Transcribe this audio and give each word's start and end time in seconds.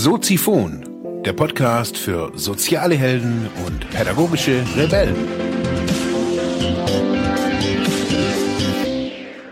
Soziphon, 0.00 1.22
der 1.24 1.32
Podcast 1.32 1.96
für 1.98 2.30
soziale 2.36 2.94
Helden 2.94 3.48
und 3.66 3.90
pädagogische 3.90 4.64
Rebellen. 4.76 5.16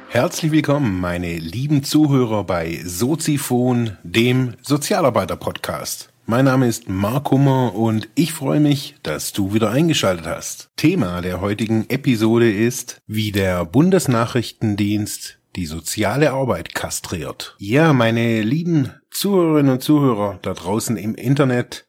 Herzlich 0.08 0.52
willkommen, 0.52 1.00
meine 1.00 1.36
lieben 1.36 1.82
Zuhörer 1.82 2.44
bei 2.44 2.80
Soziphon, 2.84 3.96
dem 4.04 4.54
Sozialarbeiter-Podcast. 4.62 6.10
Mein 6.26 6.44
Name 6.44 6.68
ist 6.68 6.88
Mark 6.88 7.32
Hummer 7.32 7.74
und 7.74 8.08
ich 8.14 8.32
freue 8.32 8.60
mich, 8.60 8.94
dass 9.02 9.32
du 9.32 9.52
wieder 9.52 9.72
eingeschaltet 9.72 10.28
hast. 10.28 10.70
Thema 10.76 11.22
der 11.22 11.40
heutigen 11.40 11.90
Episode 11.90 12.52
ist, 12.52 12.98
wie 13.08 13.32
der 13.32 13.64
Bundesnachrichtendienst 13.64 15.40
die 15.56 15.66
soziale 15.66 16.32
Arbeit 16.32 16.74
kastriert. 16.74 17.54
Ja, 17.58 17.92
meine 17.92 18.42
lieben 18.42 18.94
Zuhörerinnen 19.10 19.72
und 19.72 19.82
Zuhörer 19.82 20.38
da 20.42 20.54
draußen 20.54 20.96
im 20.96 21.14
Internet, 21.14 21.88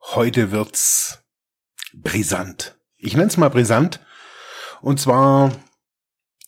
heute 0.00 0.50
wird's 0.50 1.24
brisant. 1.94 2.78
Ich 2.96 3.16
nenne 3.16 3.28
es 3.28 3.36
mal 3.36 3.50
brisant. 3.50 4.00
Und 4.82 4.98
zwar, 5.00 5.52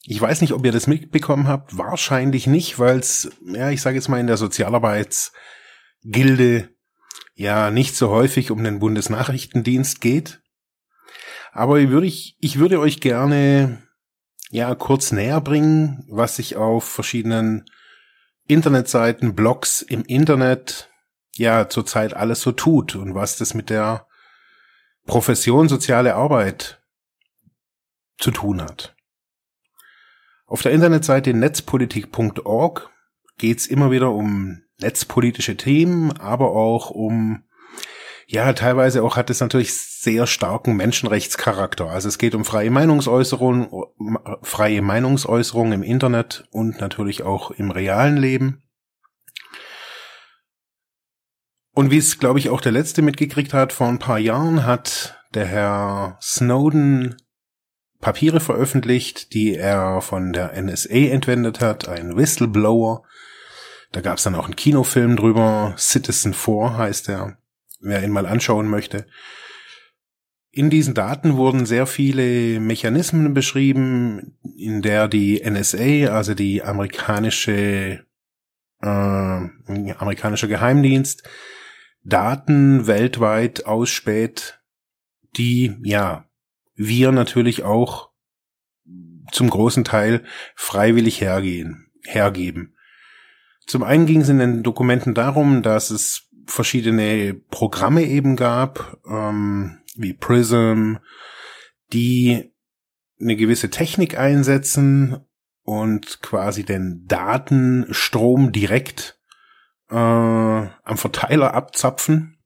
ich 0.02 0.20
weiß 0.20 0.40
nicht, 0.40 0.52
ob 0.52 0.64
ihr 0.64 0.72
das 0.72 0.88
mitbekommen 0.88 1.48
habt, 1.48 1.78
wahrscheinlich 1.78 2.46
nicht, 2.46 2.78
weil 2.78 2.98
es, 2.98 3.30
ja, 3.44 3.70
ich 3.70 3.80
sage 3.80 3.96
jetzt 3.96 4.08
mal 4.08 4.20
in 4.20 4.26
der 4.26 4.36
Sozialarbeitsgilde 4.36 6.68
ja 7.34 7.70
nicht 7.70 7.94
so 7.94 8.10
häufig 8.10 8.50
um 8.50 8.62
den 8.64 8.80
Bundesnachrichtendienst 8.80 10.00
geht. 10.00 10.42
Aber 11.52 11.80
würde, 11.88 12.06
ich, 12.06 12.36
ich 12.40 12.58
würde 12.58 12.80
euch 12.80 13.00
gerne 13.00 13.85
ja 14.50 14.74
kurz 14.74 15.12
näher 15.12 15.40
bringen, 15.40 16.04
was 16.08 16.36
sich 16.36 16.56
auf 16.56 16.84
verschiedenen 16.84 17.64
Internetseiten, 18.46 19.34
Blogs 19.34 19.82
im 19.82 20.04
Internet 20.04 20.90
ja 21.34 21.68
zurzeit 21.68 22.14
alles 22.14 22.40
so 22.40 22.52
tut 22.52 22.94
und 22.94 23.14
was 23.14 23.36
das 23.36 23.54
mit 23.54 23.70
der 23.70 24.06
Profession 25.04 25.68
soziale 25.68 26.14
Arbeit 26.14 26.82
zu 28.18 28.30
tun 28.30 28.62
hat. 28.62 28.96
Auf 30.46 30.62
der 30.62 30.72
Internetseite 30.72 31.34
netzpolitik.org 31.34 32.90
geht's 33.38 33.66
immer 33.66 33.90
wieder 33.90 34.12
um 34.12 34.62
netzpolitische 34.78 35.56
Themen, 35.56 36.12
aber 36.12 36.50
auch 36.50 36.90
um 36.90 37.45
ja, 38.28 38.52
teilweise 38.54 39.04
auch 39.04 39.16
hat 39.16 39.30
es 39.30 39.40
natürlich 39.40 39.72
sehr 39.74 40.26
starken 40.26 40.74
Menschenrechtscharakter. 40.76 41.88
Also 41.88 42.08
es 42.08 42.18
geht 42.18 42.34
um 42.34 42.44
freie 42.44 42.72
Meinungsäußerung, 42.72 43.84
freie 44.42 44.82
Meinungsäußerung 44.82 45.72
im 45.72 45.84
Internet 45.84 46.44
und 46.50 46.80
natürlich 46.80 47.22
auch 47.22 47.52
im 47.52 47.70
realen 47.70 48.16
Leben. 48.16 48.64
Und 51.72 51.92
wie 51.92 51.98
es, 51.98 52.18
glaube 52.18 52.40
ich, 52.40 52.50
auch 52.50 52.60
der 52.60 52.72
letzte 52.72 53.00
mitgekriegt 53.00 53.52
hat, 53.52 53.72
vor 53.72 53.86
ein 53.86 54.00
paar 54.00 54.18
Jahren 54.18 54.66
hat 54.66 55.22
der 55.34 55.46
Herr 55.46 56.18
Snowden 56.20 57.16
Papiere 58.00 58.40
veröffentlicht, 58.40 59.34
die 59.34 59.54
er 59.54 60.00
von 60.00 60.32
der 60.32 60.60
NSA 60.60 60.94
entwendet 60.94 61.60
hat, 61.60 61.88
ein 61.88 62.16
Whistleblower. 62.16 63.04
Da 63.92 64.00
gab 64.00 64.18
es 64.18 64.24
dann 64.24 64.34
auch 64.34 64.46
einen 64.46 64.56
Kinofilm 64.56 65.16
drüber, 65.16 65.74
Citizen 65.78 66.34
4 66.34 66.76
heißt 66.76 67.08
er 67.08 67.38
wer 67.80 68.02
ihn 68.02 68.10
mal 68.10 68.26
anschauen 68.26 68.68
möchte. 68.68 69.06
In 70.50 70.70
diesen 70.70 70.94
Daten 70.94 71.36
wurden 71.36 71.66
sehr 71.66 71.86
viele 71.86 72.60
Mechanismen 72.60 73.34
beschrieben, 73.34 74.38
in 74.56 74.80
der 74.80 75.06
die 75.06 75.42
NSA, 75.44 76.12
also 76.14 76.34
die 76.34 76.62
amerikanische 76.62 78.06
äh, 78.80 78.86
amerikanischer 78.86 80.48
Geheimdienst, 80.48 81.28
Daten 82.04 82.86
weltweit 82.86 83.66
ausspäht, 83.66 84.60
die 85.36 85.76
ja 85.82 86.26
wir 86.74 87.12
natürlich 87.12 87.64
auch 87.64 88.10
zum 89.32 89.50
großen 89.50 89.84
Teil 89.84 90.24
freiwillig 90.54 91.20
hergehen, 91.20 91.90
hergeben. 92.04 92.76
Zum 93.66 93.82
einen 93.82 94.06
ging 94.06 94.20
es 94.20 94.28
in 94.28 94.38
den 94.38 94.62
Dokumenten 94.62 95.14
darum, 95.14 95.62
dass 95.62 95.90
es 95.90 96.28
verschiedene 96.46 97.34
Programme 97.50 98.04
eben 98.04 98.36
gab, 98.36 98.98
ähm, 99.08 99.78
wie 99.96 100.14
Prism, 100.14 100.96
die 101.92 102.52
eine 103.20 103.36
gewisse 103.36 103.70
Technik 103.70 104.18
einsetzen 104.18 105.24
und 105.62 106.22
quasi 106.22 106.64
den 106.64 107.04
Datenstrom 107.06 108.52
direkt 108.52 109.18
äh, 109.90 109.94
am 109.94 110.96
Verteiler 110.96 111.54
abzapfen. 111.54 112.38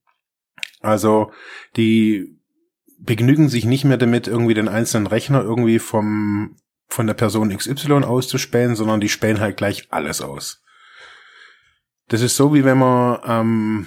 Also 0.81 1.33
die 1.77 2.39
begnügen 2.99 3.49
sich 3.49 3.65
nicht 3.65 3.85
mehr 3.85 3.97
damit, 3.97 4.27
irgendwie 4.27 4.55
den 4.55 4.69
einzelnen 4.69 5.07
Rechner 5.07 5.43
irgendwie 5.43 5.79
vom 5.79 6.57
von 6.91 7.07
der 7.07 7.15
Person 7.15 7.57
XY 7.57 8.03
auszuspähen, 8.03 8.75
sondern 8.75 9.01
die 9.01 9.09
spähen 9.09 9.39
halt 9.39 9.57
gleich 9.57 9.87
alles 9.91 10.21
aus. 10.21 10.61
Das 12.11 12.23
ist 12.23 12.37
so, 12.37 12.53
wie 12.53 12.65
wenn 12.65 12.79
man 12.79 13.21
ähm, 13.25 13.87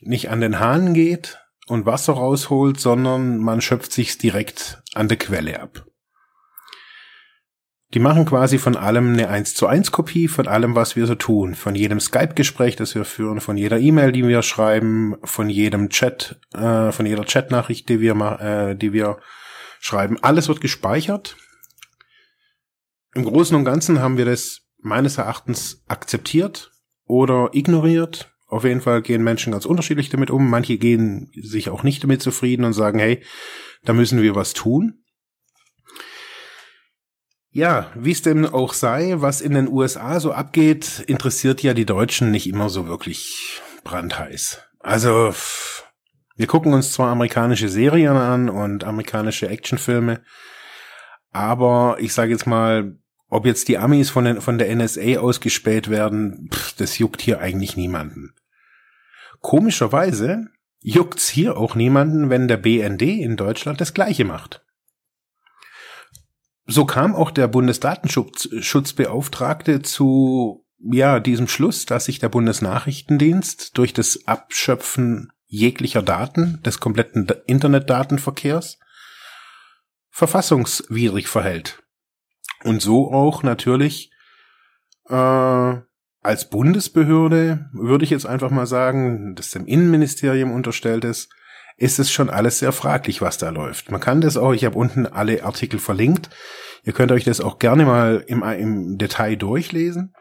nicht 0.00 0.30
an 0.30 0.40
den 0.40 0.60
Hahn 0.60 0.94
geht 0.94 1.38
und 1.66 1.84
Wasser 1.84 2.14
rausholt, 2.14 2.80
sondern 2.80 3.36
man 3.36 3.60
schöpft 3.60 3.92
sich's 3.92 4.16
direkt 4.16 4.82
an 4.94 5.08
der 5.08 5.18
Quelle 5.18 5.60
ab. 5.60 5.84
Die 7.92 7.98
machen 7.98 8.24
quasi 8.24 8.56
von 8.56 8.76
allem 8.76 9.12
eine 9.12 9.28
1 9.28 9.54
zu 9.54 9.66
1 9.66 9.92
Kopie 9.92 10.26
von 10.26 10.48
allem, 10.48 10.74
was 10.74 10.96
wir 10.96 11.06
so 11.06 11.16
tun. 11.16 11.54
Von 11.54 11.74
jedem 11.74 12.00
Skype-Gespräch, 12.00 12.76
das 12.76 12.94
wir 12.94 13.04
führen, 13.04 13.42
von 13.42 13.58
jeder 13.58 13.78
E-Mail, 13.78 14.12
die 14.12 14.26
wir 14.26 14.40
schreiben, 14.40 15.16
von 15.22 15.50
jedem 15.50 15.90
Chat, 15.90 16.40
äh, 16.54 16.92
von 16.92 17.04
jeder 17.04 17.26
Chat-Nachricht, 17.26 17.90
die 17.90 18.00
wir, 18.00 18.14
äh, 18.40 18.74
die 18.74 18.94
wir 18.94 19.18
schreiben. 19.80 20.16
Alles 20.22 20.48
wird 20.48 20.62
gespeichert. 20.62 21.36
Im 23.14 23.24
Großen 23.24 23.54
und 23.54 23.66
Ganzen 23.66 24.00
haben 24.00 24.16
wir 24.16 24.24
das 24.24 24.62
meines 24.78 25.18
Erachtens 25.18 25.84
akzeptiert 25.88 26.70
oder 27.10 27.50
ignoriert. 27.52 28.32
Auf 28.46 28.64
jeden 28.64 28.80
Fall 28.80 29.02
gehen 29.02 29.22
Menschen 29.22 29.52
ganz 29.52 29.66
unterschiedlich 29.66 30.08
damit 30.08 30.30
um. 30.30 30.48
Manche 30.48 30.78
gehen 30.78 31.30
sich 31.34 31.68
auch 31.68 31.82
nicht 31.82 32.02
damit 32.02 32.22
zufrieden 32.22 32.64
und 32.64 32.72
sagen, 32.72 32.98
hey, 32.98 33.22
da 33.84 33.92
müssen 33.92 34.22
wir 34.22 34.34
was 34.34 34.54
tun. 34.54 35.04
Ja, 37.52 37.90
wie 37.96 38.12
es 38.12 38.22
denn 38.22 38.46
auch 38.46 38.72
sei, 38.72 39.14
was 39.16 39.40
in 39.40 39.54
den 39.54 39.68
USA 39.68 40.20
so 40.20 40.32
abgeht, 40.32 41.04
interessiert 41.06 41.62
ja 41.62 41.74
die 41.74 41.84
Deutschen 41.84 42.30
nicht 42.30 42.48
immer 42.48 42.68
so 42.68 42.86
wirklich 42.86 43.60
brandheiß. 43.82 44.62
Also, 44.78 45.34
wir 46.36 46.46
gucken 46.46 46.72
uns 46.72 46.92
zwar 46.92 47.10
amerikanische 47.10 47.68
Serien 47.68 48.16
an 48.16 48.48
und 48.48 48.84
amerikanische 48.84 49.48
Actionfilme, 49.48 50.22
aber 51.32 51.96
ich 51.98 52.14
sage 52.14 52.30
jetzt 52.30 52.46
mal, 52.46 52.99
ob 53.30 53.46
jetzt 53.46 53.68
die 53.68 53.78
Amis 53.78 54.10
von, 54.10 54.24
den, 54.24 54.40
von 54.40 54.58
der 54.58 54.74
NSA 54.74 55.20
ausgespäht 55.20 55.88
werden, 55.88 56.50
pff, 56.52 56.74
das 56.76 56.98
juckt 56.98 57.22
hier 57.22 57.38
eigentlich 57.40 57.76
niemanden. 57.76 58.34
Komischerweise 59.40 60.48
juckt's 60.80 61.28
hier 61.28 61.56
auch 61.56 61.76
niemanden, 61.76 62.28
wenn 62.28 62.48
der 62.48 62.58
BND 62.58 63.02
in 63.02 63.36
Deutschland 63.36 63.80
das 63.80 63.94
Gleiche 63.94 64.24
macht. 64.24 64.64
So 66.66 66.84
kam 66.84 67.14
auch 67.14 67.30
der 67.30 67.46
Bundesdatenschutzbeauftragte 67.48 69.80
zu 69.82 70.66
ja, 70.78 71.20
diesem 71.20 71.48
Schluss, 71.48 71.86
dass 71.86 72.06
sich 72.06 72.18
der 72.18 72.30
Bundesnachrichtendienst 72.30 73.76
durch 73.76 73.92
das 73.92 74.26
Abschöpfen 74.26 75.30
jeglicher 75.46 76.00
Daten 76.02 76.62
des 76.62 76.80
kompletten 76.80 77.28
Internetdatenverkehrs 77.46 78.78
verfassungswidrig 80.10 81.28
verhält. 81.28 81.82
Und 82.64 82.82
so 82.82 83.12
auch 83.12 83.42
natürlich 83.42 84.10
äh, 85.08 85.14
als 86.22 86.50
Bundesbehörde, 86.50 87.70
würde 87.72 88.04
ich 88.04 88.10
jetzt 88.10 88.26
einfach 88.26 88.50
mal 88.50 88.66
sagen, 88.66 89.34
das 89.34 89.50
dem 89.50 89.66
Innenministerium 89.66 90.52
unterstellt 90.52 91.04
ist, 91.04 91.30
ist 91.76 91.98
es 91.98 92.12
schon 92.12 92.28
alles 92.28 92.58
sehr 92.58 92.72
fraglich, 92.72 93.22
was 93.22 93.38
da 93.38 93.48
läuft. 93.48 93.90
Man 93.90 94.00
kann 94.00 94.20
das 94.20 94.36
auch, 94.36 94.52
ich 94.52 94.66
habe 94.66 94.76
unten 94.76 95.06
alle 95.06 95.44
Artikel 95.44 95.78
verlinkt. 95.78 96.28
Ihr 96.84 96.92
könnt 96.92 97.10
euch 97.10 97.24
das 97.24 97.40
auch 97.40 97.58
gerne 97.58 97.86
mal 97.86 98.22
im, 98.26 98.42
im 98.42 98.98
Detail 98.98 99.36
durchlesen. 99.36 100.14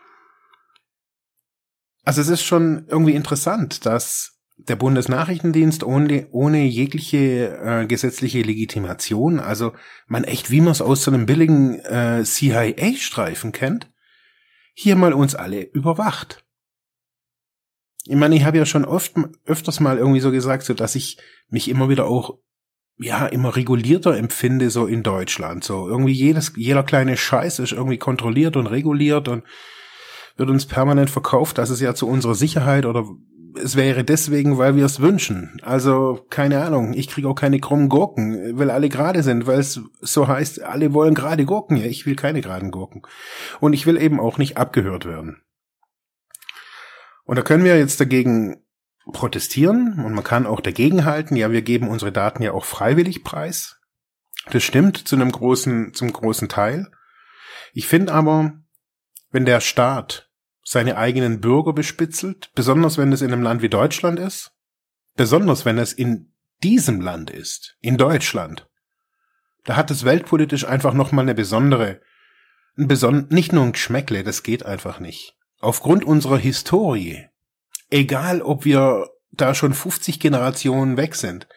Also 2.06 2.22
es 2.22 2.30
ist 2.30 2.44
schon 2.44 2.88
irgendwie 2.88 3.14
interessant, 3.14 3.86
dass 3.86 4.39
der 4.68 4.76
Bundesnachrichtendienst 4.76 5.84
ohne, 5.84 6.28
ohne 6.32 6.66
jegliche 6.66 7.58
äh, 7.64 7.86
gesetzliche 7.88 8.42
Legitimation, 8.42 9.40
also 9.40 9.74
man 10.08 10.24
echt, 10.24 10.52
wie 10.52 10.62
man 10.62 10.72
es 10.72 10.82
aus 10.82 11.04
so 11.04 11.12
einem 11.12 11.26
billigen 11.26 11.80
äh, 11.80 12.24
CIA-Streifen 12.24 13.52
kennt, 13.52 13.90
hier 14.74 14.96
mal 14.96 15.14
uns 15.14 15.36
alle 15.36 15.62
überwacht. 15.62 16.46
Ich 18.06 18.16
meine, 18.16 18.36
ich 18.36 18.44
habe 18.44 18.58
ja 18.58 18.66
schon 18.66 18.86
oft 18.86 19.14
öfters 19.46 19.80
mal 19.80 19.98
irgendwie 19.98 20.20
so 20.20 20.32
gesagt, 20.32 20.64
so 20.64 20.74
dass 20.74 20.96
ich 20.96 21.18
mich 21.50 21.70
immer 21.70 21.90
wieder 21.90 22.06
auch 22.06 22.38
ja 22.98 23.28
immer 23.28 23.56
regulierter 23.56 24.18
empfinde 24.18 24.70
so 24.70 24.86
in 24.86 25.04
Deutschland. 25.04 25.64
So 25.64 25.88
irgendwie 25.88 26.14
jedes 26.14 26.54
jeder 26.56 26.84
kleine 26.84 27.18
Scheiß 27.18 27.60
ist 27.60 27.72
irgendwie 27.72 27.98
kontrolliert 27.98 28.58
und 28.58 28.68
reguliert 28.68 29.28
und 29.28 29.44
wird 30.38 30.50
uns 30.50 30.66
permanent 30.66 31.10
verkauft, 31.10 31.58
dass 31.58 31.70
es 31.70 31.82
ja 31.82 31.94
zu 31.94 32.08
unserer 32.08 32.36
Sicherheit 32.36 32.86
oder 32.86 33.06
es 33.56 33.76
wäre 33.76 34.04
deswegen, 34.04 34.58
weil 34.58 34.76
wir 34.76 34.86
es 34.86 35.00
wünschen. 35.00 35.60
Also, 35.64 36.26
keine 36.30 36.64
Ahnung, 36.64 36.94
ich 36.94 37.08
kriege 37.08 37.28
auch 37.28 37.36
keine 37.36 37.60
krummen 37.60 37.90
Gurken, 37.90 38.58
weil 38.58 38.70
alle 38.70 38.90
gerade 38.90 39.24
sind, 39.24 39.48
weil 39.48 39.60
es 39.60 39.82
so 40.02 40.28
heißt, 40.28 40.62
alle 40.62 40.94
wollen 40.94 41.16
gerade 41.16 41.46
Gurken. 41.46 41.78
Ja, 41.78 41.86
ich 41.86 42.06
will 42.06 42.16
keine 42.16 42.42
geraden 42.42 42.72
Gurken. 42.72 43.02
Und 43.60 43.74
ich 43.74 43.86
will 43.86 44.02
eben 44.02 44.20
auch 44.20 44.38
nicht 44.38 44.58
abgehört 44.58 45.06
werden. 45.06 45.42
Und 47.26 47.38
da 47.38 47.42
können 47.42 47.64
wir 47.64 47.78
jetzt 47.78 48.00
dagegen 48.00 48.64
protestieren 49.12 50.04
und 50.04 50.14
man 50.14 50.24
kann 50.24 50.46
auch 50.46 50.62
dagegen 50.62 51.06
halten. 51.06 51.36
Ja, 51.36 51.52
wir 51.52 51.62
geben 51.62 51.88
unsere 51.88 52.12
Daten 52.12 52.44
ja 52.44 52.54
auch 52.54 52.66
freiwillig 52.66 53.24
preis. 53.24 53.80
Das 54.52 54.64
stimmt 54.64 54.98
zu 54.98 55.16
einem 55.16 55.32
großen, 55.32 55.94
zum 55.94 56.12
großen 56.12 56.50
Teil. 56.50 56.92
Ich 57.74 57.88
finde 57.88 58.14
aber, 58.14 58.54
wenn 59.32 59.46
der 59.46 59.62
Staat 59.62 60.29
seine 60.64 60.98
eigenen 60.98 61.42
Bürger 61.42 61.74
bespitzelt, 61.74 62.52
besonders 62.56 62.98
wenn 62.98 63.12
es 63.12 63.22
in 63.22 63.32
einem 63.32 63.44
Land 63.44 63.62
wie 63.62 63.70
Deutschland 63.70 64.20
ist, 64.20 64.52
besonders 65.16 65.66
wenn 65.66 65.78
es 65.78 65.94
in 65.94 66.34
diesem 66.64 67.02
Land 67.02 67.30
ist, 67.30 67.78
in 67.80 67.98
Deutschland, 67.98 68.68
da 69.66 69.76
hat 69.76 69.92
es 69.92 70.06
weltpolitisch 70.06 70.66
einfach 70.66 70.94
nochmal 70.94 71.26
eine 71.26 71.36
besondere, 71.36 72.02
ein 72.78 72.88
beson 72.88 73.28
nicht 73.30 73.54
nur 73.54 73.64
ein 73.64 73.74
Geschmäckle, 73.74 74.24
das 74.24 74.44
geht 74.44 74.66
einfach 74.66 75.00
nicht. 75.00 75.36
Aufgrund 75.60 76.06
unserer 76.06 76.38
Historie, 76.38 77.28
egal 77.90 78.42
ob 78.42 78.66
wir 78.66 79.10
da 79.32 79.54
schon 79.54 79.74
50 79.74 80.20
Generationen 80.20 80.98
weg 80.98 81.16
sind, 81.16 81.48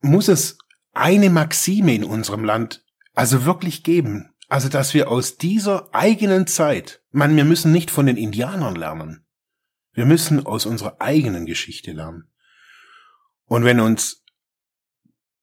muss 0.00 0.28
es 0.28 0.58
eine 0.92 1.30
Maxime 1.30 1.94
in 1.94 2.04
unserem 2.04 2.44
Land 2.44 2.84
also 3.14 3.44
wirklich 3.44 3.82
geben. 3.82 4.32
Also, 4.48 4.70
dass 4.70 4.94
wir 4.94 5.10
aus 5.10 5.36
dieser 5.36 5.94
eigenen 5.94 6.46
Zeit, 6.46 7.02
man, 7.10 7.36
wir 7.36 7.44
müssen 7.44 7.70
nicht 7.70 7.90
von 7.90 8.06
den 8.06 8.16
Indianern 8.16 8.74
lernen. 8.74 9.26
Wir 9.92 10.06
müssen 10.06 10.46
aus 10.46 10.64
unserer 10.64 11.00
eigenen 11.00 11.44
Geschichte 11.44 11.92
lernen. 11.92 12.30
Und 13.44 13.64
wenn 13.64 13.80
uns 13.80 14.24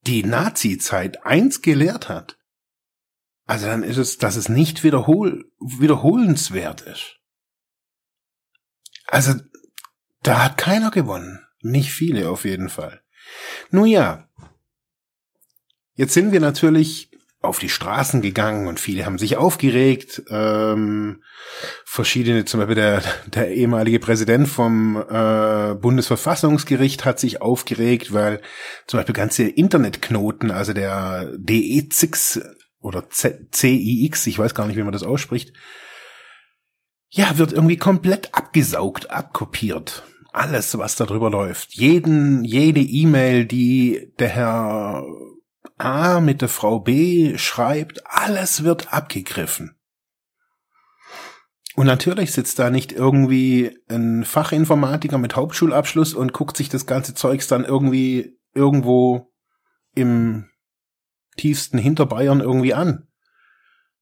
die 0.02 0.24
Nazi-Zeit 0.24 1.24
eins 1.24 1.62
gelehrt 1.62 2.08
hat, 2.08 2.38
also 3.44 3.66
dann 3.66 3.84
ist 3.84 3.96
es, 3.96 4.18
dass 4.18 4.34
es 4.34 4.48
nicht 4.48 4.82
wiederhol 4.82 5.52
wiederholenswert 5.60 6.80
ist. 6.80 7.20
Also, 9.06 9.34
da 10.22 10.44
hat 10.44 10.56
keiner 10.56 10.90
gewonnen. 10.90 11.46
Nicht 11.60 11.92
viele 11.92 12.28
auf 12.28 12.44
jeden 12.44 12.68
Fall. 12.68 13.02
Nun 13.70 13.86
ja. 13.86 14.28
Jetzt 15.94 16.14
sind 16.14 16.32
wir 16.32 16.40
natürlich 16.40 17.15
auf 17.46 17.58
die 17.58 17.68
Straßen 17.68 18.22
gegangen 18.22 18.66
und 18.66 18.80
viele 18.80 19.06
haben 19.06 19.18
sich 19.18 19.36
aufgeregt. 19.36 20.22
Ähm, 20.28 21.22
verschiedene, 21.84 22.44
zum 22.44 22.60
Beispiel 22.60 22.76
der, 22.76 23.02
der 23.26 23.50
ehemalige 23.50 23.98
Präsident 23.98 24.48
vom 24.48 24.96
äh, 24.96 25.74
Bundesverfassungsgericht 25.74 27.04
hat 27.04 27.18
sich 27.18 27.42
aufgeregt, 27.42 28.12
weil 28.12 28.40
zum 28.86 28.98
Beispiel 28.98 29.14
ganze 29.14 29.44
Internetknoten, 29.44 30.50
also 30.50 30.72
der 30.72 31.32
DE6 31.34 32.42
oder 32.80 33.04
CIX, 33.10 34.26
ich 34.26 34.38
weiß 34.38 34.54
gar 34.54 34.66
nicht, 34.66 34.76
wie 34.76 34.82
man 34.82 34.92
das 34.92 35.02
ausspricht, 35.02 35.52
ja, 37.10 37.38
wird 37.38 37.52
irgendwie 37.52 37.76
komplett 37.76 38.34
abgesaugt, 38.34 39.10
abkopiert. 39.10 40.02
Alles, 40.32 40.76
was 40.76 40.96
da 40.96 41.06
drüber 41.06 41.30
läuft. 41.30 41.72
Jeden, 41.74 42.44
jede 42.44 42.80
E-Mail, 42.80 43.46
die 43.46 44.12
der 44.18 44.28
Herr 44.28 45.02
A 45.78 46.20
mit 46.20 46.40
der 46.42 46.48
Frau 46.48 46.80
B 46.80 47.38
schreibt, 47.38 48.06
alles 48.06 48.64
wird 48.64 48.92
abgegriffen. 48.92 49.76
Und 51.76 51.86
natürlich 51.86 52.32
sitzt 52.32 52.58
da 52.58 52.70
nicht 52.70 52.92
irgendwie 52.92 53.78
ein 53.88 54.24
Fachinformatiker 54.24 55.18
mit 55.18 55.36
Hauptschulabschluss 55.36 56.14
und 56.14 56.32
guckt 56.32 56.56
sich 56.56 56.70
das 56.70 56.86
ganze 56.86 57.14
Zeugs 57.14 57.48
dann 57.48 57.64
irgendwie 57.64 58.38
irgendwo 58.54 59.30
im 59.94 60.48
tiefsten 61.36 61.76
Hinterbayern 61.76 62.40
irgendwie 62.40 62.72
an. 62.72 63.08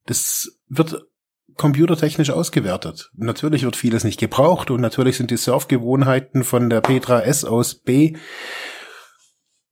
Das 0.06 0.60
wird 0.68 1.04
computertechnisch 1.56 2.30
ausgewertet. 2.30 3.10
Natürlich 3.14 3.64
wird 3.64 3.76
vieles 3.76 4.04
nicht 4.04 4.20
gebraucht 4.20 4.70
und 4.70 4.80
natürlich 4.80 5.16
sind 5.16 5.30
die 5.30 5.36
Surfgewohnheiten 5.36 6.44
von 6.44 6.70
der 6.70 6.80
Petra 6.80 7.22
S 7.22 7.44
aus 7.44 7.74
B 7.74 8.16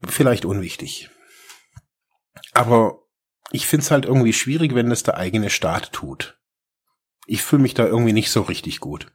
vielleicht 0.04 0.44
unwichtig. 0.44 1.10
Aber 2.52 3.02
ich 3.50 3.66
find's 3.66 3.90
halt 3.90 4.04
irgendwie 4.04 4.32
schwierig, 4.32 4.74
wenn 4.74 4.90
das 4.90 5.02
der 5.02 5.16
eigene 5.16 5.50
Staat 5.50 5.92
tut. 5.92 6.38
Ich 7.26 7.42
fühle 7.42 7.62
mich 7.62 7.74
da 7.74 7.86
irgendwie 7.86 8.12
nicht 8.12 8.30
so 8.30 8.42
richtig 8.42 8.80
gut. 8.80 9.12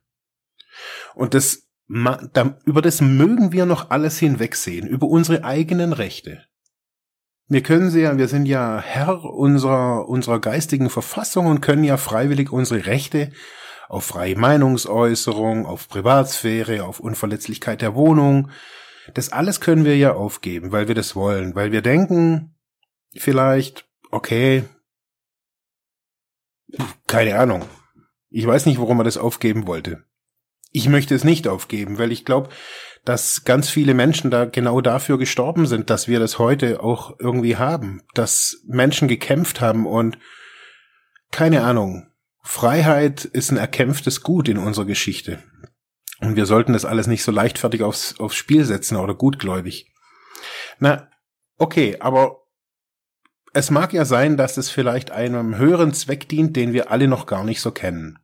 Und 1.16 1.34
das, 1.34 1.68
da, 1.88 2.60
über 2.66 2.82
das 2.82 3.02
mögen 3.02 3.52
wir 3.52 3.66
noch 3.66 3.90
alles 3.90 4.20
hinwegsehen, 4.20 4.88
über 4.88 5.08
unsere 5.08 5.44
eigenen 5.44 5.94
Rechte. 5.94 6.46
Wir 7.48 7.64
können 7.64 7.90
sie 7.90 8.02
ja, 8.02 8.18
wir 8.18 8.28
sind 8.28 8.46
ja 8.46 8.82
Herr 8.82 9.24
unserer, 9.24 10.08
unserer 10.10 10.40
geistigen 10.40 10.90
Verfassung 10.90 11.48
und 11.48 11.62
können 11.62 11.84
ja 11.84 11.98
freiwillig 11.98 12.52
unsere 12.52 12.86
Rechte 12.86 13.32
auf 13.88 14.04
freie 14.04 14.36
Meinungsäußerung, 14.36 15.66
auf 15.66 15.88
Privatsphäre, 15.88 16.84
auf 16.84 17.00
Unverletzlichkeit 17.00 17.82
der 17.82 17.96
Wohnung, 17.96 18.52
das 19.14 19.32
alles 19.32 19.62
können 19.62 19.86
wir 19.86 19.98
ja 19.98 20.14
aufgeben, 20.14 20.72
weil 20.72 20.88
wir 20.88 20.96
das 20.96 21.16
wollen, 21.16 21.56
weil 21.56 21.72
wir 21.72 21.82
denken, 21.82 22.57
vielleicht, 23.22 23.86
okay, 24.12 24.64
keine 27.08 27.38
Ahnung. 27.38 27.66
Ich 28.30 28.46
weiß 28.46 28.66
nicht, 28.66 28.80
warum 28.80 29.00
er 29.00 29.04
das 29.04 29.18
aufgeben 29.18 29.68
wollte. 29.68 30.04
Ich 30.72 30.90
möchte 30.90 31.16
es 31.16 31.24
nicht 31.24 31.48
aufgeben, 31.48 31.98
weil 31.98 32.12
ich 32.12 32.26
glaube, 32.26 32.50
dass 33.06 33.46
ganz 33.46 33.70
viele 33.70 33.94
Menschen 33.94 34.30
da 34.32 34.46
genau 34.46 34.82
dafür 34.82 35.18
gestorben 35.18 35.66
sind, 35.66 35.90
dass 35.90 36.10
wir 36.10 36.20
das 36.20 36.40
heute 36.40 36.84
auch 36.84 37.16
irgendwie 37.20 37.56
haben, 37.56 38.04
dass 38.14 38.62
Menschen 38.68 39.08
gekämpft 39.08 39.62
haben 39.62 39.88
und 39.88 40.18
keine 41.32 41.64
Ahnung. 41.64 42.12
Freiheit 42.44 43.26
ist 43.26 43.52
ein 43.52 43.58
erkämpftes 43.58 44.24
Gut 44.24 44.50
in 44.50 44.58
unserer 44.58 44.86
Geschichte. 44.86 45.42
Und 46.20 46.36
wir 46.36 46.46
sollten 46.46 46.74
das 46.74 46.86
alles 46.86 47.08
nicht 47.08 47.24
so 47.24 47.32
leichtfertig 47.32 47.84
aufs, 47.84 48.20
aufs 48.20 48.36
Spiel 48.36 48.66
setzen 48.66 48.98
oder 48.98 49.14
gutgläubig. 49.14 49.92
Na, 50.80 51.10
okay, 51.58 51.98
aber 52.00 52.47
es 53.58 53.72
mag 53.72 53.92
ja 53.92 54.06
sein, 54.06 54.38
dass 54.38 54.58
es 54.58 54.70
vielleicht 54.70 55.10
einem 55.10 55.58
höheren 55.58 55.92
Zweck 55.92 56.30
dient, 56.30 56.56
den 56.56 56.74
wir 56.74 56.92
alle 56.92 57.08
noch 57.08 57.26
gar 57.26 57.44
nicht 57.44 57.60
so 57.60 57.72
kennen. 57.72 58.20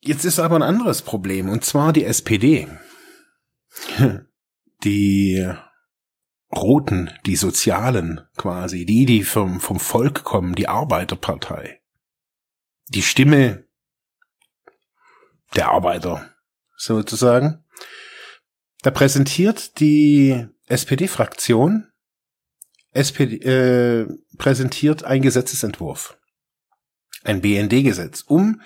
Jetzt 0.00 0.24
ist 0.24 0.38
aber 0.38 0.54
ein 0.54 0.62
anderes 0.62 1.02
Problem, 1.02 1.48
und 1.48 1.64
zwar 1.64 1.92
die 1.92 2.04
SPD. 2.04 2.68
Die 4.84 5.50
Roten, 6.54 7.10
die 7.24 7.34
Sozialen 7.34 8.20
quasi, 8.36 8.84
die, 8.84 9.06
die 9.06 9.24
vom, 9.24 9.58
vom 9.58 9.80
Volk 9.80 10.22
kommen, 10.22 10.54
die 10.54 10.68
Arbeiterpartei. 10.68 11.80
Die 12.88 13.02
Stimme 13.02 13.64
der 15.54 15.70
Arbeiter, 15.70 16.30
sozusagen. 16.76 17.64
Da 18.82 18.90
präsentiert 18.90 19.80
die 19.80 20.46
SPD-Fraktion 20.66 21.90
SPD, 22.96 23.36
äh, 23.36 24.06
präsentiert 24.38 25.04
ein 25.04 25.22
Gesetzesentwurf, 25.22 26.18
ein 27.24 27.40
BND-Gesetz, 27.40 28.22
um 28.22 28.60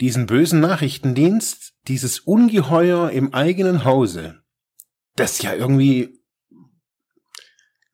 diesen 0.00 0.26
bösen 0.26 0.60
Nachrichtendienst, 0.60 1.74
dieses 1.88 2.20
Ungeheuer 2.20 3.10
im 3.10 3.32
eigenen 3.32 3.84
Hause, 3.84 4.42
das 5.14 5.40
ja 5.40 5.54
irgendwie, 5.54 6.20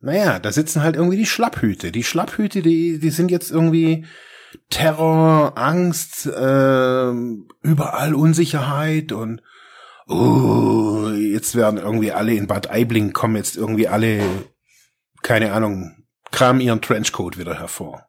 naja, 0.00 0.38
da 0.38 0.50
sitzen 0.50 0.82
halt 0.82 0.96
irgendwie 0.96 1.16
die 1.16 1.26
Schlapphüte. 1.26 1.92
Die 1.92 2.02
Schlapphüte, 2.02 2.62
die, 2.62 2.99
die 2.99 3.11
sind 3.11 3.30
jetzt 3.30 3.50
irgendwie 3.50 4.06
Terror, 4.68 5.56
Angst, 5.56 6.26
äh, 6.26 7.12
überall 7.62 8.14
Unsicherheit 8.14 9.12
und 9.12 9.42
oh, 10.08 11.11
jetzt 11.11 11.54
werden 11.54 11.78
irgendwie 11.78 12.12
alle 12.12 12.34
in 12.34 12.46
Bad 12.46 12.70
Aibling 12.70 13.12
kommen 13.12 13.37
jetzt 13.37 13.56
irgendwie 13.56 13.88
alle, 13.88 14.22
keine 15.22 15.52
Ahnung, 15.52 16.04
kramen 16.30 16.60
ihren 16.60 16.82
Trenchcoat 16.82 17.38
wieder 17.38 17.58
hervor. 17.58 18.06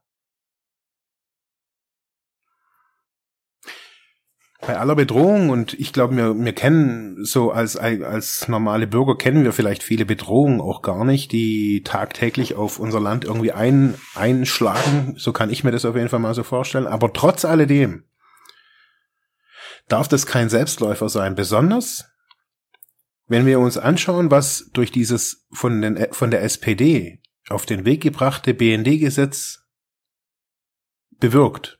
bei 4.65 4.77
aller 4.77 4.95
Bedrohung 4.95 5.49
und 5.49 5.73
ich 5.73 5.93
glaube, 5.93 6.15
wir, 6.15 6.35
wir 6.37 6.53
kennen 6.53 7.23
so 7.23 7.51
als, 7.51 7.75
als 7.77 8.47
normale 8.47 8.87
Bürger 8.87 9.17
kennen 9.17 9.43
wir 9.43 9.53
vielleicht 9.53 9.83
viele 9.83 10.05
Bedrohungen 10.05 10.61
auch 10.61 10.81
gar 10.81 11.05
nicht, 11.05 11.31
die 11.31 11.83
tagtäglich 11.83 12.55
auf 12.55 12.79
unser 12.79 12.99
Land 12.99 13.25
irgendwie 13.25 13.51
ein, 13.51 13.95
einschlagen. 14.15 15.15
So 15.17 15.33
kann 15.33 15.49
ich 15.49 15.63
mir 15.63 15.71
das 15.71 15.85
auf 15.85 15.95
jeden 15.95 16.09
Fall 16.09 16.19
mal 16.19 16.33
so 16.33 16.43
vorstellen. 16.43 16.87
Aber 16.87 17.11
trotz 17.13 17.45
alledem 17.45 18.03
darf 19.87 20.07
das 20.07 20.25
kein 20.25 20.49
Selbstläufer 20.49 21.09
sein. 21.09 21.35
Besonders, 21.35 22.05
wenn 23.27 23.45
wir 23.45 23.59
uns 23.59 23.77
anschauen, 23.77 24.31
was 24.31 24.69
durch 24.73 24.91
dieses 24.91 25.45
von, 25.51 25.81
den, 25.81 26.07
von 26.11 26.31
der 26.31 26.43
SPD 26.43 27.21
auf 27.49 27.65
den 27.65 27.85
Weg 27.85 28.01
gebrachte 28.01 28.53
BND-Gesetz 28.53 29.63
bewirkt. 31.19 31.79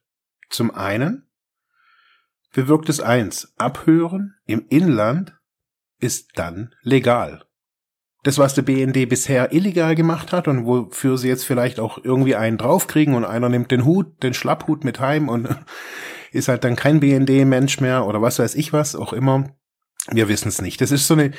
Zum 0.49 0.71
einen 0.71 1.27
bewirkt 2.53 2.89
es 2.89 2.99
eins. 2.99 3.53
Abhören 3.57 4.35
im 4.45 4.65
Inland 4.69 5.33
ist 5.99 6.31
dann 6.35 6.75
legal. 6.81 7.45
Das, 8.23 8.37
was 8.37 8.53
der 8.53 8.61
BND 8.61 9.09
bisher 9.09 9.51
illegal 9.51 9.95
gemacht 9.95 10.31
hat 10.31 10.47
und 10.47 10.65
wofür 10.65 11.17
sie 11.17 11.27
jetzt 11.27 11.43
vielleicht 11.43 11.79
auch 11.79 11.97
irgendwie 12.01 12.35
einen 12.35 12.57
draufkriegen 12.57 13.15
und 13.15 13.25
einer 13.25 13.49
nimmt 13.49 13.71
den 13.71 13.83
Hut, 13.83 14.23
den 14.23 14.33
Schlapphut 14.33 14.85
mit 14.85 15.01
heim 15.01 15.27
und 15.27 15.49
ist 16.31 16.47
halt 16.47 16.63
dann 16.63 16.77
kein 16.77 17.01
BND-Mensch 17.01 17.81
mehr 17.81 18.05
oder 18.05 18.21
was 18.21 18.39
weiß 18.39 18.55
ich 18.55 18.71
was, 18.71 18.95
auch 18.95 19.11
immer. 19.11 19.49
Wir 20.09 20.27
wissen 20.27 20.49
es 20.49 20.61
nicht. 20.61 20.81
Das 20.81 20.91
ist 20.91 21.07
so 21.07 21.13
eine, 21.13 21.31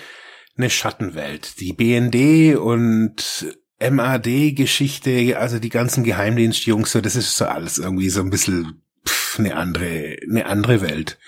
eine 0.57 0.71
Schattenwelt. 0.71 1.61
Die 1.61 1.73
BND 1.73 2.57
und 2.57 3.57
MAD-Geschichte, 3.81 5.39
also 5.39 5.59
die 5.59 5.69
ganzen 5.69 6.05
Geheimdienstjungs, 6.05 6.93
so, 6.93 7.01
das 7.01 7.17
ist 7.17 7.37
so 7.37 7.47
alles 7.47 7.79
irgendwie 7.79 8.09
so 8.09 8.21
ein 8.21 8.31
bisschen 8.31 8.83
pff, 9.07 9.39
eine 9.39 9.57
andere, 9.57 10.17
eine 10.29 10.47
andere 10.47 10.81
Welt. 10.81 11.19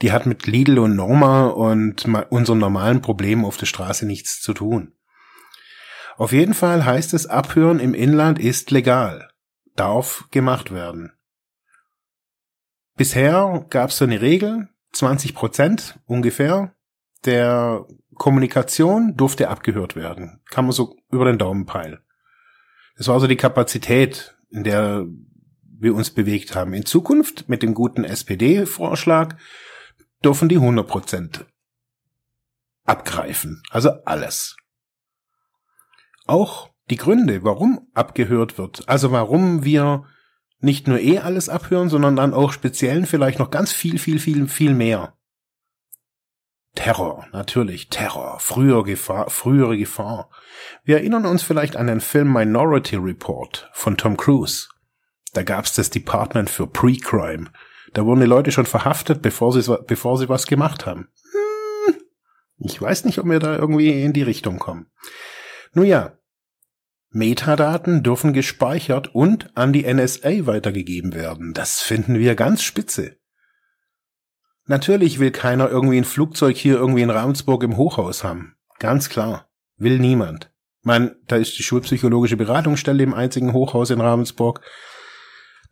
Die 0.00 0.12
hat 0.12 0.26
mit 0.26 0.46
Lidl 0.46 0.78
und 0.78 0.94
Norma 0.94 1.46
und 1.46 2.06
unseren 2.30 2.58
normalen 2.58 3.02
Problemen 3.02 3.44
auf 3.44 3.56
der 3.56 3.66
Straße 3.66 4.06
nichts 4.06 4.40
zu 4.40 4.54
tun. 4.54 4.94
Auf 6.16 6.32
jeden 6.32 6.54
Fall 6.54 6.84
heißt 6.84 7.14
es, 7.14 7.26
Abhören 7.26 7.80
im 7.80 7.94
Inland 7.94 8.38
ist 8.38 8.70
legal, 8.70 9.30
darf 9.76 10.24
gemacht 10.30 10.72
werden. 10.72 11.12
Bisher 12.96 13.66
gab 13.70 13.90
es 13.90 13.98
so 13.98 14.04
eine 14.04 14.20
Regel, 14.20 14.68
20 14.92 15.34
Prozent 15.34 16.00
ungefähr 16.06 16.74
der 17.24 17.86
Kommunikation 18.14 19.16
durfte 19.16 19.48
abgehört 19.48 19.96
werden. 19.96 20.40
Kann 20.50 20.64
man 20.64 20.72
so 20.72 20.96
über 21.10 21.24
den 21.24 21.38
Daumen 21.38 21.66
peilen. 21.66 21.98
Das 22.96 23.06
war 23.08 23.14
also 23.14 23.26
die 23.26 23.36
Kapazität, 23.36 24.36
in 24.50 24.64
der 24.64 25.06
wir 25.80 25.94
uns 25.94 26.10
bewegt 26.10 26.54
haben. 26.54 26.74
In 26.74 26.84
Zukunft 26.84 27.48
mit 27.48 27.62
dem 27.62 27.74
guten 27.74 28.04
SPD-Vorschlag 28.04 29.36
dürfen 30.24 30.48
die 30.48 30.56
100 30.56 30.86
Prozent 30.86 31.46
abgreifen. 32.84 33.62
Also 33.70 33.90
alles. 34.04 34.56
Auch 36.26 36.70
die 36.90 36.96
Gründe, 36.96 37.44
warum 37.44 37.88
abgehört 37.94 38.58
wird. 38.58 38.88
Also 38.88 39.12
warum 39.12 39.64
wir 39.64 40.04
nicht 40.60 40.88
nur 40.88 40.98
eh 40.98 41.18
alles 41.18 41.48
abhören, 41.48 41.88
sondern 41.88 42.16
dann 42.16 42.34
auch 42.34 42.52
speziellen 42.52 43.06
vielleicht 43.06 43.38
noch 43.38 43.50
ganz 43.50 43.70
viel, 43.72 43.98
viel, 43.98 44.18
viel, 44.18 44.48
viel 44.48 44.74
mehr. 44.74 45.17
Terror, 46.78 47.26
natürlich, 47.32 47.88
Terror, 47.88 48.38
früher 48.38 48.84
Gefahr, 48.84 49.30
frühere 49.30 49.76
Gefahr. 49.76 50.30
Wir 50.84 50.98
erinnern 50.98 51.26
uns 51.26 51.42
vielleicht 51.42 51.76
an 51.76 51.88
den 51.88 52.00
Film 52.00 52.32
Minority 52.32 52.94
Report 52.94 53.68
von 53.72 53.96
Tom 53.96 54.16
Cruise. 54.16 54.68
Da 55.32 55.42
gab's 55.42 55.74
das 55.74 55.90
Department 55.90 56.48
für 56.48 56.68
Pre-Crime. 56.68 57.50
Da 57.94 58.06
wurden 58.06 58.20
die 58.20 58.26
Leute 58.26 58.52
schon 58.52 58.64
verhaftet, 58.64 59.22
bevor 59.22 59.52
sie, 59.52 59.76
bevor 59.88 60.18
sie 60.18 60.28
was 60.28 60.46
gemacht 60.46 60.86
haben. 60.86 61.08
Hm, 61.86 61.94
ich 62.58 62.80
weiß 62.80 63.06
nicht, 63.06 63.18
ob 63.18 63.26
wir 63.26 63.40
da 63.40 63.56
irgendwie 63.56 64.04
in 64.04 64.12
die 64.12 64.22
Richtung 64.22 64.60
kommen. 64.60 64.86
Nun 65.72 65.86
ja, 65.86 66.16
Metadaten 67.10 68.04
dürfen 68.04 68.32
gespeichert 68.32 69.12
und 69.16 69.50
an 69.56 69.72
die 69.72 69.92
NSA 69.92 70.46
weitergegeben 70.46 71.12
werden. 71.12 71.54
Das 71.54 71.80
finden 71.80 72.20
wir 72.20 72.36
ganz 72.36 72.62
spitze. 72.62 73.17
Natürlich 74.68 75.18
will 75.18 75.30
keiner 75.30 75.70
irgendwie 75.70 75.96
ein 75.96 76.04
Flugzeug 76.04 76.54
hier 76.56 76.76
irgendwie 76.76 77.00
in 77.00 77.08
Ravensburg 77.08 77.62
im 77.62 77.78
Hochhaus 77.78 78.22
haben. 78.22 78.54
Ganz 78.78 79.08
klar. 79.08 79.48
Will 79.78 79.98
niemand. 79.98 80.52
Man, 80.82 81.16
da 81.26 81.36
ist 81.36 81.58
die 81.58 81.62
schulpsychologische 81.62 82.36
Beratungsstelle 82.36 83.02
im 83.02 83.14
einzigen 83.14 83.54
Hochhaus 83.54 83.88
in 83.88 84.02
Ravensburg. 84.02 84.60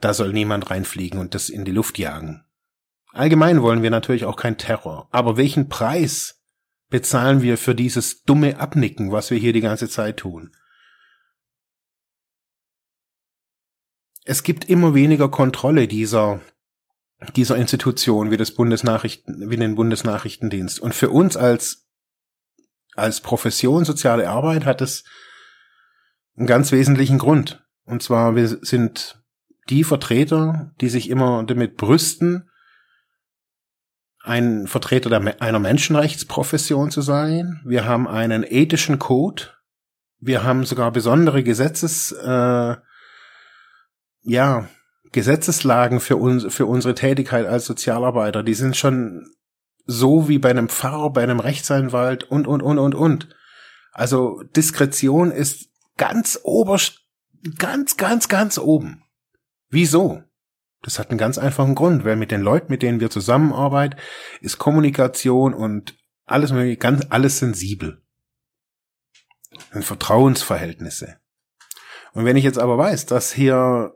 Da 0.00 0.14
soll 0.14 0.32
niemand 0.32 0.70
reinfliegen 0.70 1.20
und 1.20 1.34
das 1.34 1.50
in 1.50 1.66
die 1.66 1.72
Luft 1.72 1.98
jagen. 1.98 2.46
Allgemein 3.12 3.60
wollen 3.60 3.82
wir 3.82 3.90
natürlich 3.90 4.24
auch 4.24 4.36
kein 4.36 4.56
Terror. 4.56 5.08
Aber 5.10 5.36
welchen 5.36 5.68
Preis 5.68 6.42
bezahlen 6.88 7.42
wir 7.42 7.58
für 7.58 7.74
dieses 7.74 8.22
dumme 8.22 8.58
Abnicken, 8.58 9.12
was 9.12 9.30
wir 9.30 9.38
hier 9.38 9.52
die 9.52 9.60
ganze 9.60 9.90
Zeit 9.90 10.16
tun? 10.16 10.56
Es 14.24 14.42
gibt 14.42 14.70
immer 14.70 14.94
weniger 14.94 15.28
Kontrolle 15.28 15.86
dieser 15.86 16.40
dieser 17.34 17.56
Institution 17.56 18.30
wie 18.30 18.36
das 18.36 18.50
Bundesnachrichten, 18.50 19.50
wie 19.50 19.56
den 19.56 19.74
Bundesnachrichtendienst. 19.74 20.80
Und 20.80 20.94
für 20.94 21.10
uns 21.10 21.36
als, 21.36 21.86
als 22.94 23.20
Profession 23.20 23.84
soziale 23.84 24.28
Arbeit 24.28 24.64
hat 24.64 24.80
es 24.82 25.04
einen 26.36 26.46
ganz 26.46 26.72
wesentlichen 26.72 27.18
Grund. 27.18 27.64
Und 27.84 28.02
zwar, 28.02 28.36
wir 28.36 28.46
sind 28.48 29.22
die 29.68 29.84
Vertreter, 29.84 30.72
die 30.80 30.88
sich 30.88 31.08
immer 31.08 31.44
damit 31.44 31.76
brüsten, 31.76 32.50
ein 34.22 34.66
Vertreter 34.66 35.08
der, 35.08 35.40
einer 35.40 35.60
Menschenrechtsprofession 35.60 36.90
zu 36.90 37.00
sein. 37.00 37.60
Wir 37.64 37.84
haben 37.84 38.08
einen 38.08 38.44
ethischen 38.44 38.98
Code. 38.98 39.44
Wir 40.18 40.42
haben 40.42 40.64
sogar 40.64 40.90
besondere 40.90 41.44
Gesetzes, 41.44 42.10
äh, 42.10 42.76
ja, 44.22 44.68
Gesetzeslagen 45.16 46.00
für 46.00 46.16
uns, 46.16 46.52
für 46.52 46.66
unsere 46.66 46.94
Tätigkeit 46.94 47.46
als 47.46 47.64
Sozialarbeiter, 47.64 48.42
die 48.42 48.52
sind 48.52 48.76
schon 48.76 49.26
so 49.86 50.28
wie 50.28 50.38
bei 50.38 50.50
einem 50.50 50.68
Pfarrer, 50.68 51.08
bei 51.08 51.22
einem 51.22 51.40
Rechtsanwalt 51.40 52.24
und, 52.24 52.46
und, 52.46 52.60
und, 52.60 52.78
und, 52.78 52.94
und. 52.94 53.34
Also 53.92 54.42
Diskretion 54.54 55.30
ist 55.30 55.70
ganz 55.96 56.38
oberst, 56.42 57.06
ganz, 57.56 57.96
ganz, 57.96 58.28
ganz 58.28 58.58
oben. 58.58 59.04
Wieso? 59.70 60.22
Das 60.82 60.98
hat 60.98 61.08
einen 61.08 61.18
ganz 61.18 61.38
einfachen 61.38 61.74
Grund, 61.74 62.04
weil 62.04 62.16
mit 62.16 62.30
den 62.30 62.42
Leuten, 62.42 62.70
mit 62.70 62.82
denen 62.82 63.00
wir 63.00 63.08
zusammenarbeiten, 63.08 63.98
ist 64.42 64.58
Kommunikation 64.58 65.54
und 65.54 65.96
alles 66.26 66.52
mögliche, 66.52 66.76
ganz 66.76 67.06
alles 67.08 67.38
sensibel. 67.38 68.02
Und 69.72 69.82
Vertrauensverhältnisse. 69.82 71.16
Und 72.12 72.26
wenn 72.26 72.36
ich 72.36 72.44
jetzt 72.44 72.58
aber 72.58 72.76
weiß, 72.76 73.06
dass 73.06 73.32
hier 73.32 73.95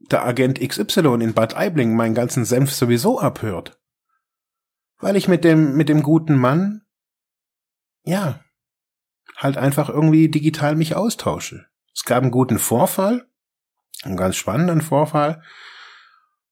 der 0.00 0.24
Agent 0.24 0.60
XY 0.60 1.22
in 1.22 1.34
Bad 1.34 1.56
Aibling 1.56 1.94
meinen 1.94 2.14
ganzen 2.14 2.44
Senf 2.44 2.72
sowieso 2.72 3.20
abhört. 3.20 3.80
Weil 4.98 5.16
ich 5.16 5.28
mit 5.28 5.44
dem, 5.44 5.76
mit 5.76 5.88
dem 5.88 6.02
guten 6.02 6.36
Mann, 6.36 6.82
ja, 8.04 8.40
halt 9.36 9.56
einfach 9.56 9.88
irgendwie 9.88 10.28
digital 10.28 10.76
mich 10.76 10.96
austausche. 10.96 11.66
Es 11.94 12.04
gab 12.04 12.22
einen 12.22 12.30
guten 12.30 12.58
Vorfall, 12.58 13.26
einen 14.02 14.16
ganz 14.16 14.36
spannenden 14.36 14.80
Vorfall. 14.80 15.42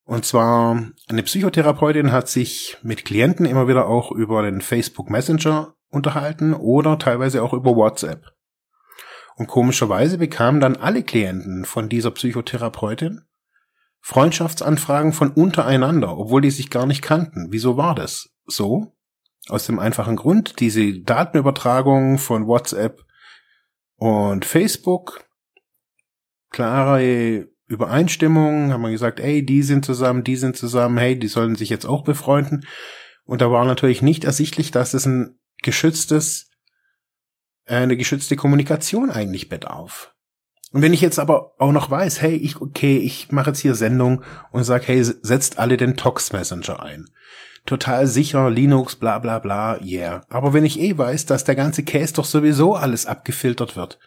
Und 0.05 0.25
zwar 0.25 0.83
eine 1.09 1.23
Psychotherapeutin 1.23 2.13
hat 2.13 2.29
sich 2.29 2.79
mit 2.83 3.05
Klienten 3.05 3.45
immer 3.45 3.69
wieder 3.69 3.87
auch 3.87 4.11
über 4.11 4.43
den 4.43 4.63
Facebook 4.63 5.11
Messenger 5.11 5.75
unterhalten 5.91 6.55
oder 6.55 6.99
teilweise 6.99 7.43
auch 7.43 7.53
über 7.53 7.77
WhatsApp. 7.77 8.33
Und 9.37 9.47
komischerweise 9.47 10.19
bekamen 10.19 10.61
dann 10.61 10.77
alle 10.77 11.03
Klienten 11.03 11.65
von 11.65 11.89
dieser 11.89 12.11
Psychotherapeutin 12.11 13.28
Freundschaftsanfragen 14.09 15.13
von 15.13 15.31
untereinander, 15.33 16.17
obwohl 16.17 16.41
die 16.41 16.51
sich 16.51 16.71
gar 16.71 16.87
nicht 16.87 17.03
kannten. 17.03 17.49
Wieso 17.51 17.77
war 17.77 17.95
das 17.95 18.31
so? 18.47 18.97
Aus 19.51 19.67
dem 19.67 19.79
einfachen 19.79 20.17
Grund, 20.17 20.61
diese 20.61 21.03
Datenübertragung 21.03 22.17
von 22.17 22.47
WhatsApp 22.47 23.05
und 23.97 24.47
Facebook, 24.47 25.29
klare 26.49 27.49
Übereinstimmung, 27.67 28.73
haben 28.73 28.81
wir 28.81 28.93
gesagt, 28.93 29.21
ey, 29.21 29.45
die 29.45 29.63
sind 29.63 29.85
zusammen, 29.85 30.25
die 30.25 30.37
sind 30.37 30.57
zusammen, 30.57 30.97
hey, 30.97 31.19
die 31.19 31.29
sollen 31.29 31.55
sich 31.55 31.69
jetzt 31.69 31.85
auch 31.85 32.03
befreunden. 32.03 32.65
Und 33.25 33.43
da 33.43 33.51
war 33.51 33.67
natürlich 33.67 34.01
nicht 34.01 34.25
ersichtlich, 34.25 34.71
dass 34.71 34.95
es 34.95 35.05
ein 35.05 35.39
geschütztes, 35.63 36.51
eine 37.67 37.99
geschützte 37.99 38.37
Kommunikation 38.37 39.11
eigentlich 39.11 39.51
bedarf. 39.51 40.15
Und 40.73 40.83
wenn 40.83 40.93
ich 40.93 41.01
jetzt 41.01 41.19
aber 41.19 41.55
auch 41.59 41.73
noch 41.73 41.91
weiß, 41.91 42.21
hey, 42.21 42.35
ich, 42.35 42.61
okay, 42.61 42.99
ich 42.99 43.33
mache 43.33 43.51
jetzt 43.51 43.61
hier 43.61 43.75
Sendung 43.75 44.23
und 44.51 44.65
sag, 44.65 44.87
hey, 44.87 45.03
setzt 45.03 45.59
alle 45.59 45.77
den 45.77 45.97
Tox 45.97 46.33
Messenger 46.33 46.83
ein. 46.83 47.09
Total 47.65 48.07
sicher, 48.07 48.51
Linux, 48.51 48.97
bla 48.97 49.19
bla 49.19 49.39
bla, 49.39 49.81
yeah. 49.83 50.23
Aber 50.29 50.53
wenn 50.53 50.65
ich 50.65 50.79
eh 50.81 50.97
weiß, 50.97 51.27
dass 51.27 51.45
der 51.45 51.55
ganze 51.55 51.85
Case 51.85 52.15
doch 52.15 52.25
sowieso 52.25 52.75
alles 52.75 53.07
abgefiltert 53.07 53.77
wird. 53.77 53.99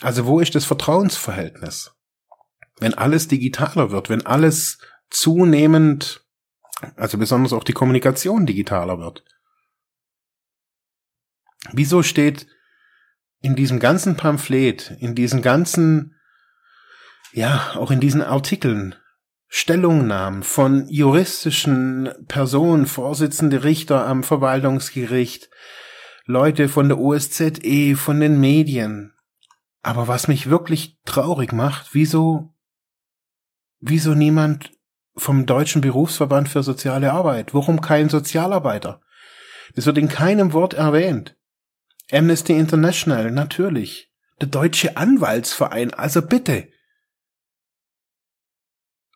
Also 0.00 0.26
wo 0.26 0.40
ist 0.40 0.54
das 0.54 0.64
Vertrauensverhältnis? 0.64 1.92
Wenn 2.78 2.94
alles 2.94 3.28
digitaler 3.28 3.90
wird, 3.90 4.08
wenn 4.08 4.24
alles 4.24 4.78
zunehmend, 5.10 6.24
also 6.96 7.18
besonders 7.18 7.52
auch 7.52 7.64
die 7.64 7.74
Kommunikation 7.74 8.46
digitaler 8.46 8.98
wird. 8.98 9.24
Wieso 11.72 12.02
steht 12.02 12.46
in 13.40 13.56
diesem 13.56 13.80
ganzen 13.80 14.16
Pamphlet, 14.16 14.96
in 14.98 15.14
diesen 15.14 15.42
ganzen, 15.42 16.14
ja, 17.32 17.72
auch 17.76 17.90
in 17.90 18.00
diesen 18.00 18.22
Artikeln, 18.22 18.94
Stellungnahmen 19.48 20.42
von 20.42 20.88
juristischen 20.88 22.10
Personen, 22.28 22.86
Vorsitzende 22.86 23.64
Richter 23.64 24.06
am 24.06 24.22
Verwaltungsgericht, 24.22 25.50
Leute 26.24 26.68
von 26.68 26.88
der 26.88 26.98
OSZE, 26.98 27.96
von 27.96 28.20
den 28.20 28.38
Medien. 28.38 29.12
Aber 29.82 30.06
was 30.06 30.28
mich 30.28 30.50
wirklich 30.50 30.98
traurig 31.04 31.52
macht, 31.52 31.94
wieso, 31.94 32.54
wieso 33.80 34.14
niemand 34.14 34.70
vom 35.16 35.46
Deutschen 35.46 35.80
Berufsverband 35.80 36.48
für 36.48 36.62
soziale 36.62 37.12
Arbeit. 37.12 37.52
Warum 37.54 37.80
kein 37.80 38.08
Sozialarbeiter? 38.08 39.00
Es 39.74 39.86
wird 39.86 39.98
in 39.98 40.08
keinem 40.08 40.52
Wort 40.52 40.74
erwähnt. 40.74 41.36
Amnesty 42.12 42.54
International, 42.54 43.30
natürlich. 43.30 44.12
Der 44.40 44.48
Deutsche 44.48 44.96
Anwaltsverein, 44.96 45.92
also 45.92 46.22
bitte. 46.22 46.68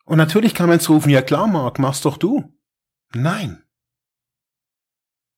Und 0.05 0.19
natürlich 0.19 0.55
kann 0.55 0.69
man 0.69 0.79
jetzt 0.79 0.89
rufen, 0.89 1.11
ja 1.11 1.23
klar, 1.23 1.47
Mark, 1.47 1.79
mach's 1.79 2.03
doch 2.03 2.19
du. 2.19 2.53
Nein. 3.15 3.65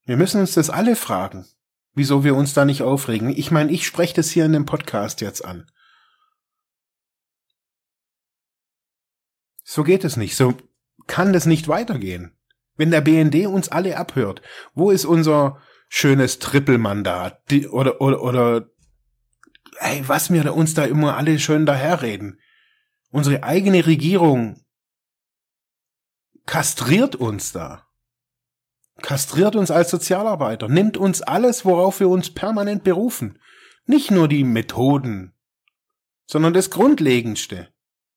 Wir 0.05 0.17
müssen 0.17 0.41
uns 0.41 0.55
das 0.55 0.71
alle 0.71 0.97
fragen, 0.97 1.47
wieso 1.95 2.25
wir 2.25 2.35
uns 2.35 2.55
da 2.55 2.65
nicht 2.65 2.83
aufregen. 2.83 3.31
Ich 3.31 3.51
meine, 3.51 3.73
ich 3.73 3.87
spreche 3.87 4.15
das 4.15 4.31
hier 4.31 4.45
in 4.45 4.53
dem 4.53 4.67
Podcast 4.67 5.21
jetzt 5.21 5.45
an. 5.45 5.71
So 9.63 9.83
geht 9.83 10.05
es 10.05 10.17
nicht. 10.17 10.37
So 10.37 10.57
kann 11.07 11.33
das 11.33 11.47
nicht 11.47 11.69
weitergehen. 11.69 12.37
Wenn 12.77 12.91
der 12.91 13.01
BND 13.01 13.47
uns 13.47 13.69
alle 13.69 13.97
abhört, 13.97 14.43
wo 14.75 14.91
ist 14.91 15.05
unser 15.05 15.61
schönes 15.89 16.39
Trippelmandat? 16.39 17.51
Die, 17.51 17.69
oder, 17.69 18.01
oder, 18.01 18.23
oder, 18.23 18.71
ey, 19.79 20.07
was 20.09 20.33
wir 20.33 20.55
uns 20.55 20.75
da 20.75 20.85
immer 20.85 21.17
alle 21.17 21.39
schön 21.39 21.67
daherreden. 21.67 22.41
Unsere 23.11 23.43
eigene 23.43 23.87
Regierung 23.87 24.65
kastriert 26.45 27.17
uns 27.17 27.53
da. 27.53 27.87
Kastriert 29.03 29.57
uns 29.57 29.71
als 29.71 29.91
Sozialarbeiter, 29.91 30.69
nimmt 30.69 30.97
uns 30.97 31.21
alles, 31.21 31.65
worauf 31.65 32.01
wir 32.01 32.09
uns 32.09 32.33
permanent 32.33 32.83
berufen. 32.83 33.39
Nicht 33.85 34.11
nur 34.11 34.27
die 34.27 34.43
Methoden, 34.43 35.35
sondern 36.27 36.55
das 36.55 36.71
Grundlegendste. 36.71 37.69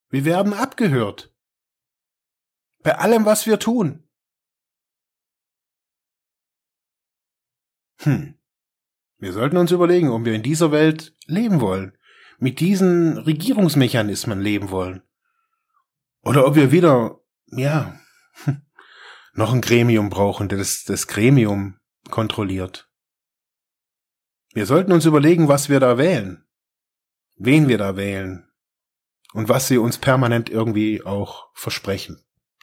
Wir 0.09 0.25
werden 0.25 0.53
abgehört. 0.53 1.33
Bei 2.81 2.97
allem, 2.97 3.25
was 3.25 3.45
wir 3.45 3.59
tun. 3.59 4.08
Hm. 7.99 8.35
Wir 9.17 9.33
sollten 9.33 9.57
uns 9.57 9.71
überlegen, 9.71 10.09
ob 10.09 10.25
wir 10.25 10.33
in 10.33 10.43
dieser 10.43 10.71
Welt 10.71 11.15
leben 11.25 11.59
wollen, 11.59 11.97
mit 12.37 12.61
diesen 12.61 13.17
Regierungsmechanismen 13.17 14.39
leben 14.39 14.71
wollen. 14.71 15.03
Oder 16.23 16.45
ob 16.45 16.55
wir 16.55 16.71
wieder, 16.71 17.19
ja, 17.47 17.99
noch 19.33 19.53
ein 19.53 19.61
Gremium 19.61 20.09
brauchen, 20.09 20.47
das 20.47 20.85
das 20.85 21.07
Gremium 21.07 21.77
kontrolliert. 22.09 22.89
Wir 24.53 24.65
sollten 24.65 24.93
uns 24.93 25.05
überlegen, 25.05 25.47
was 25.47 25.69
wir 25.69 25.79
da 25.79 25.97
wählen, 25.97 26.45
wen 27.35 27.67
wir 27.67 27.77
da 27.77 27.97
wählen 27.97 28.49
und 29.33 29.49
was 29.49 29.67
sie 29.67 29.77
uns 29.77 29.97
permanent 29.97 30.49
irgendwie 30.49 31.03
auch 31.03 31.49
versprechen. 31.53 32.23